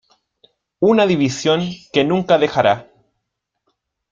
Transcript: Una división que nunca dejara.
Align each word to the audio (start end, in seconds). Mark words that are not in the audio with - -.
Una 0.79 1.05
división 1.05 1.61
que 1.93 2.03
nunca 2.03 2.39
dejara. 2.39 2.89